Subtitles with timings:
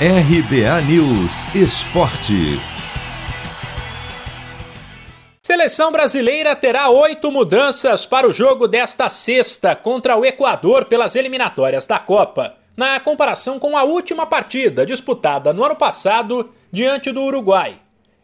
[0.00, 2.60] RBA News Esporte.
[5.40, 11.86] Seleção brasileira terá oito mudanças para o jogo desta sexta contra o Equador pelas eliminatórias
[11.86, 17.76] da Copa, na comparação com a última partida disputada no ano passado diante do Uruguai.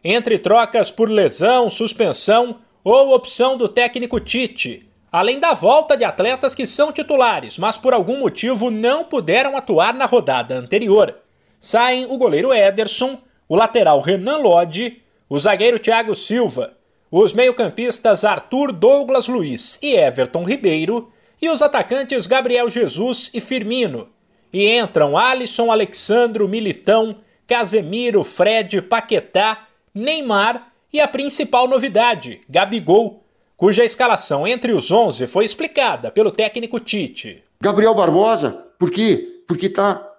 [0.03, 6.53] Entre trocas por lesão, suspensão ou opção do técnico Tite, além da volta de atletas
[6.53, 11.15] que são titulares, mas por algum motivo não puderam atuar na rodada anterior
[11.61, 16.77] saem o goleiro Ederson, o lateral Renan Lodge, o zagueiro Thiago Silva,
[17.11, 24.09] os meio-campistas Arthur Douglas Luiz e Everton Ribeiro e os atacantes Gabriel Jesus e Firmino.
[24.53, 33.23] E entram Alisson, Alexandro, Militão, Casemiro, Fred, Paquetá, Neymar e a principal novidade, Gabigol,
[33.57, 37.45] cuja escalação entre os 11 foi explicada pelo técnico Tite.
[37.61, 39.43] Gabriel Barbosa, por quê?
[39.47, 40.10] Porque está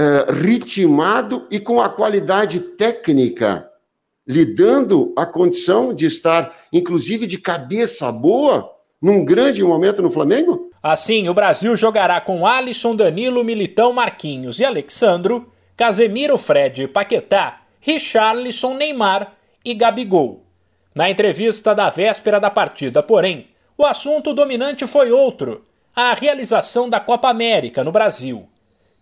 [0.00, 3.68] uh, ritmado e com a qualidade técnica,
[4.26, 8.70] lhe dando a condição de estar, inclusive, de cabeça boa
[9.00, 10.70] num grande momento no Flamengo?
[10.82, 18.74] Assim, o Brasil jogará com Alisson, Danilo, Militão, Marquinhos e Alexandro, Casemiro, Fred, Paquetá, Richarlison,
[18.74, 19.32] Neymar
[19.64, 20.42] e Gabigol.
[20.94, 25.64] Na entrevista da véspera da partida, porém, o assunto dominante foi outro:
[25.94, 28.48] a realização da Copa América no Brasil.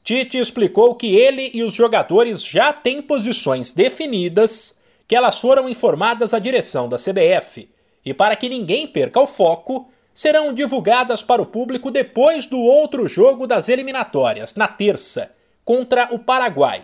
[0.04, 6.34] Tite explicou que ele e os jogadores já têm posições definidas, que elas foram informadas
[6.34, 7.68] à direção da CBF
[8.04, 13.06] e para que ninguém perca o foco, serão divulgadas para o público depois do outro
[13.06, 16.82] jogo das eliminatórias, na terça, contra o Paraguai.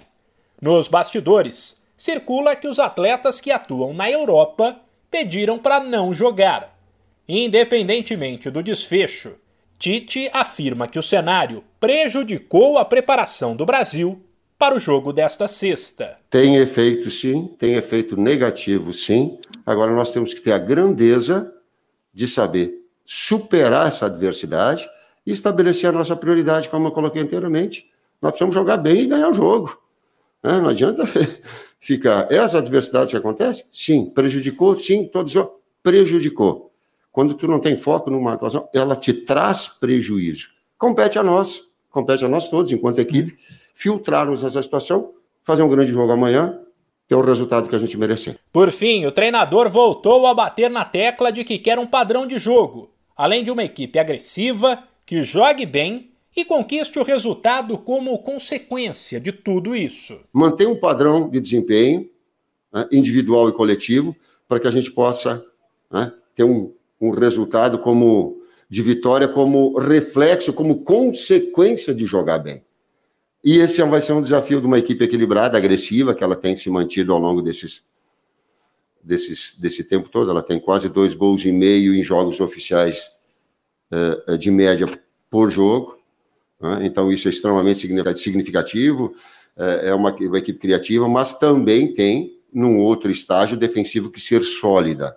[0.60, 4.80] Nos bastidores, circula que os atletas que atuam na Europa
[5.10, 6.76] pediram para não jogar.
[7.28, 9.36] Independentemente do desfecho,
[9.78, 14.20] Tite afirma que o cenário prejudicou a preparação do Brasil
[14.58, 16.18] para o jogo desta sexta.
[16.28, 19.38] Tem efeito, sim, tem efeito negativo, sim.
[19.64, 21.52] Agora nós temos que ter a grandeza
[22.12, 22.74] de saber
[23.04, 24.88] superar essa adversidade
[25.24, 27.88] e estabelecer a nossa prioridade, como eu coloquei anteriormente.
[28.20, 29.80] Nós precisamos jogar bem e ganhar o jogo.
[30.42, 30.60] Né?
[30.60, 31.04] Não adianta
[31.78, 32.26] ficar.
[32.32, 35.32] Essas adversidades que acontecem, sim, prejudicou, sim, todos
[35.84, 36.67] prejudicou.
[37.18, 40.50] Quando tu não tem foco numa atuação, ela te traz prejuízo.
[40.78, 43.36] Compete a nós, compete a nós todos, enquanto equipe,
[43.74, 46.60] filtrarmos essa situação, fazer um grande jogo amanhã,
[47.08, 48.38] ter o resultado que a gente merecer.
[48.52, 52.38] Por fim, o treinador voltou a bater na tecla de que quer um padrão de
[52.38, 59.18] jogo, além de uma equipe agressiva, que jogue bem e conquiste o resultado como consequência
[59.18, 60.20] de tudo isso.
[60.32, 62.08] Manter um padrão de desempenho
[62.72, 64.14] né, individual e coletivo
[64.48, 65.44] para que a gente possa
[65.90, 68.38] né, ter um, um resultado como
[68.68, 72.62] de vitória como reflexo, como consequência de jogar bem.
[73.42, 76.68] E esse vai ser um desafio de uma equipe equilibrada, agressiva, que ela tem se
[76.68, 77.84] mantido ao longo desses,
[79.02, 80.30] desses, desse tempo todo.
[80.30, 83.10] Ela tem quase dois gols e meio em jogos oficiais
[84.28, 84.86] uh, de média
[85.30, 85.98] por jogo.
[86.60, 86.80] Né?
[86.82, 87.78] Então, isso é extremamente
[88.16, 89.14] significativo.
[89.56, 94.42] Uh, é uma, uma equipe criativa, mas também tem, num outro estágio defensivo, que ser
[94.42, 95.16] sólida.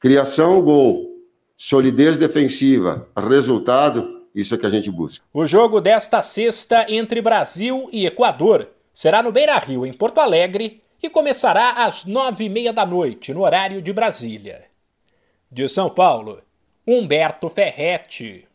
[0.00, 1.10] Criação, gol.
[1.58, 5.22] Solidez defensiva, resultado, isso é que a gente busca.
[5.30, 10.82] O jogo desta sexta entre Brasil e Equador será no Beira Rio, em Porto Alegre,
[11.02, 14.64] e começará às nove e meia da noite, no horário de Brasília.
[15.52, 16.40] De São Paulo,
[16.86, 18.48] Humberto Ferretti.